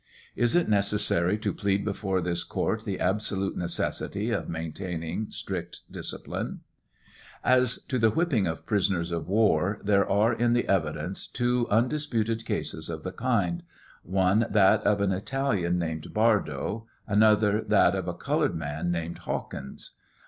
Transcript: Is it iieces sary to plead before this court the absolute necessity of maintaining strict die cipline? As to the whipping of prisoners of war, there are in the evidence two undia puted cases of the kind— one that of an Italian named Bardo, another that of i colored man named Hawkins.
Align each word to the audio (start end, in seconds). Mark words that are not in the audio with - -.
Is 0.35 0.55
it 0.55 0.65
iieces 0.67 1.01
sary 1.01 1.37
to 1.37 1.53
plead 1.53 1.85
before 1.85 2.21
this 2.21 2.43
court 2.43 2.85
the 2.85 2.99
absolute 2.99 3.55
necessity 3.55 4.31
of 4.31 4.49
maintaining 4.49 5.29
strict 5.29 5.81
die 5.91 5.99
cipline? 5.99 6.61
As 7.43 7.83
to 7.83 7.99
the 7.99 8.09
whipping 8.09 8.47
of 8.47 8.65
prisoners 8.65 9.11
of 9.11 9.27
war, 9.27 9.79
there 9.83 10.09
are 10.09 10.33
in 10.33 10.53
the 10.53 10.67
evidence 10.67 11.27
two 11.27 11.67
undia 11.69 12.09
puted 12.09 12.45
cases 12.47 12.89
of 12.89 13.03
the 13.03 13.11
kind— 13.13 13.61
one 14.01 14.47
that 14.49 14.81
of 14.85 15.01
an 15.01 15.11
Italian 15.11 15.77
named 15.77 16.11
Bardo, 16.15 16.87
another 17.07 17.61
that 17.61 17.93
of 17.93 18.09
i 18.09 18.13
colored 18.13 18.55
man 18.55 18.89
named 18.89 19.19
Hawkins. 19.19 19.91